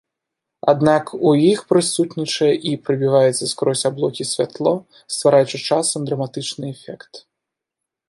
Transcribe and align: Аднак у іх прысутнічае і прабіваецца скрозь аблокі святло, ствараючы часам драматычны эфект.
Аднак 0.71 1.11
у 1.31 1.33
іх 1.49 1.59
прысутнічае 1.73 2.49
і 2.71 2.73
прабіваецца 2.87 3.51
скрозь 3.53 3.85
аблокі 3.93 4.29
святло, 4.33 4.73
ствараючы 5.17 5.57
часам 5.67 5.99
драматычны 6.13 6.65
эфект. 6.75 7.13